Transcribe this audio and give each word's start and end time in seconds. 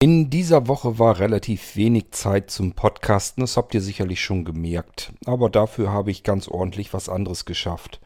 In 0.00 0.30
dieser 0.30 0.68
Woche 0.68 1.00
war 1.00 1.18
relativ 1.18 1.74
wenig 1.74 2.12
Zeit 2.12 2.52
zum 2.52 2.70
Podcasten, 2.70 3.40
das 3.40 3.56
habt 3.56 3.74
ihr 3.74 3.80
sicherlich 3.80 4.22
schon 4.22 4.44
gemerkt. 4.44 5.12
Aber 5.26 5.50
dafür 5.50 5.90
habe 5.92 6.12
ich 6.12 6.22
ganz 6.22 6.46
ordentlich 6.46 6.94
was 6.94 7.08
anderes 7.08 7.46
geschafft. 7.46 7.98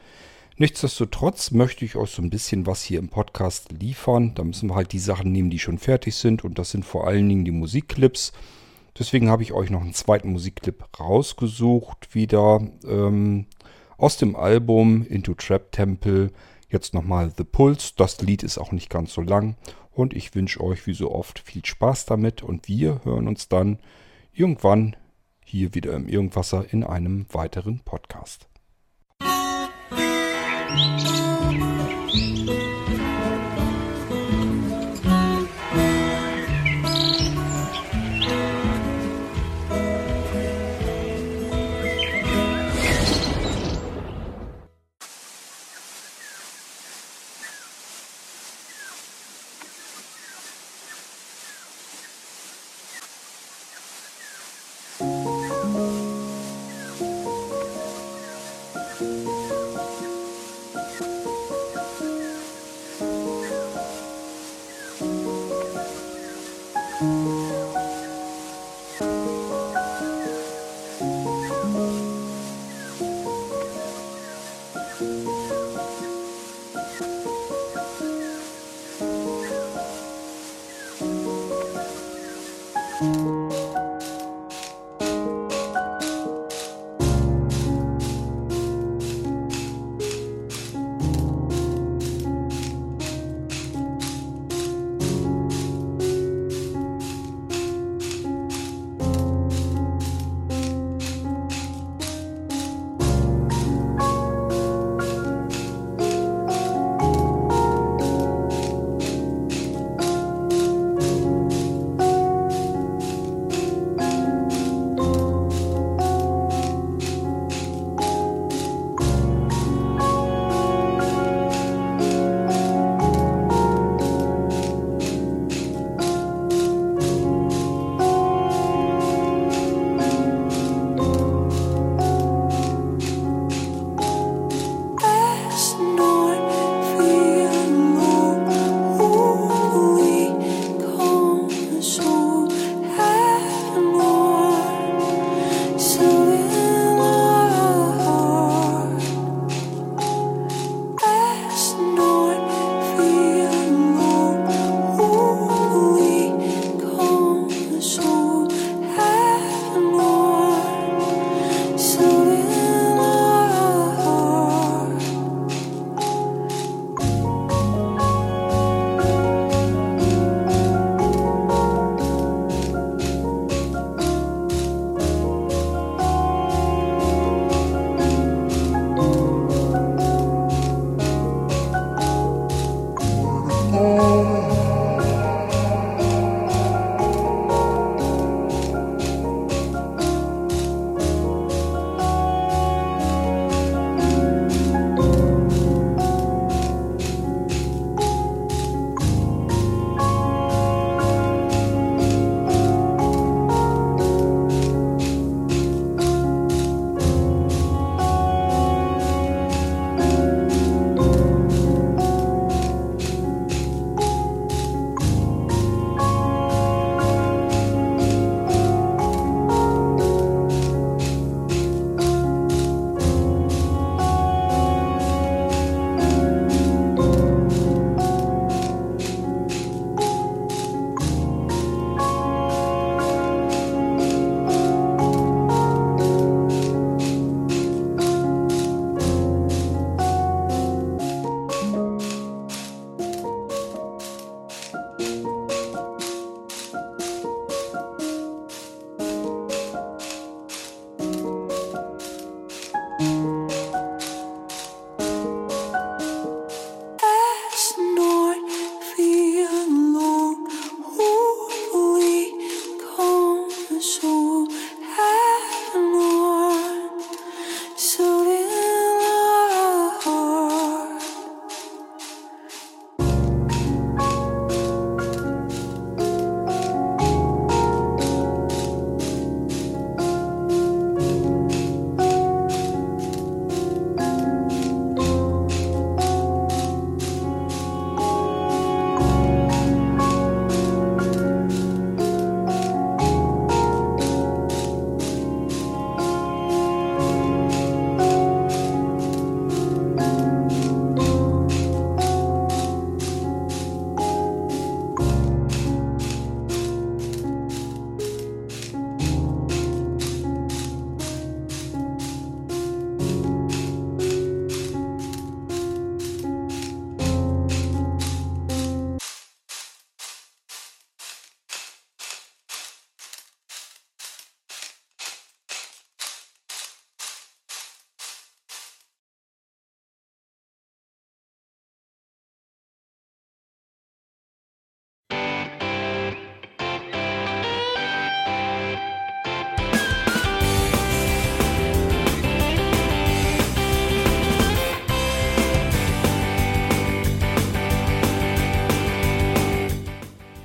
Nichtsdestotrotz 0.56 1.50
möchte 1.50 1.84
ich 1.84 1.96
euch 1.96 2.10
so 2.12 2.22
ein 2.22 2.30
bisschen 2.30 2.64
was 2.64 2.82
hier 2.82 2.98
im 2.98 3.10
Podcast 3.10 3.72
liefern. 3.72 4.34
Da 4.34 4.42
müssen 4.42 4.70
wir 4.70 4.74
halt 4.74 4.92
die 4.92 4.98
Sachen 4.98 5.32
nehmen, 5.32 5.50
die 5.50 5.58
schon 5.58 5.76
fertig 5.76 6.14
sind. 6.14 6.44
Und 6.44 6.58
das 6.58 6.70
sind 6.70 6.86
vor 6.86 7.06
allen 7.06 7.28
Dingen 7.28 7.44
die 7.44 7.50
Musikclips. 7.50 8.32
Deswegen 8.98 9.28
habe 9.28 9.42
ich 9.42 9.52
euch 9.52 9.68
noch 9.68 9.82
einen 9.82 9.92
zweiten 9.92 10.32
Musikclip 10.32 10.98
rausgesucht, 10.98 12.14
wieder 12.14 12.66
ähm, 12.88 13.44
aus 13.98 14.16
dem 14.16 14.34
Album 14.34 15.04
Into 15.06 15.34
Trap 15.34 15.70
Temple. 15.72 16.30
Jetzt 16.70 16.94
nochmal 16.94 17.34
The 17.36 17.44
Pulse. 17.44 17.92
Das 17.98 18.22
Lied 18.22 18.42
ist 18.42 18.56
auch 18.56 18.72
nicht 18.72 18.88
ganz 18.88 19.12
so 19.12 19.20
lang. 19.20 19.56
Und 19.92 20.14
ich 20.14 20.34
wünsche 20.34 20.60
euch 20.62 20.86
wie 20.86 20.94
so 20.94 21.12
oft 21.12 21.38
viel 21.38 21.64
Spaß 21.64 22.06
damit 22.06 22.42
und 22.42 22.66
wir 22.68 23.04
hören 23.04 23.28
uns 23.28 23.48
dann 23.48 23.78
irgendwann 24.32 24.96
hier 25.44 25.74
wieder 25.74 25.92
im 25.92 26.08
Irgendwasser 26.08 26.72
in 26.72 26.82
einem 26.82 27.26
weiteren 27.32 27.80
Podcast. 27.80 28.48
Musik 30.70 31.71